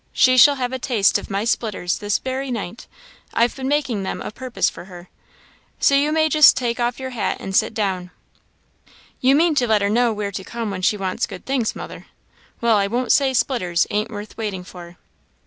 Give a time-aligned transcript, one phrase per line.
[0.13, 2.87] She shall have a taste of my splitters this very night;
[3.35, 5.09] I've been makin' them o' purpose for her.
[5.79, 8.09] So you may just take off your hat and sit down."
[9.19, 12.07] "You mean to let her know where to come when she wants good things, mother.
[12.61, 14.97] Well, I won't say splitters ain't worth waiting for."